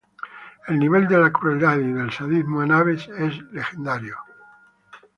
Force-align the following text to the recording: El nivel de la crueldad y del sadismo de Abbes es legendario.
El 0.67 0.79
nivel 0.79 1.07
de 1.07 1.19
la 1.19 1.31
crueldad 1.31 1.77
y 1.77 1.93
del 1.93 2.11
sadismo 2.11 2.65
de 2.65 2.73
Abbes 2.73 3.07
es 3.07 3.39
legendario. 3.51 4.17